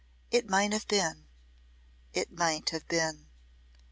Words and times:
It 0.31 0.49
might 0.49 0.73
have 0.73 0.87
been 0.87 1.27
it 2.11 2.31
might 2.35 2.71
have 2.71 2.87
been." 2.87 3.27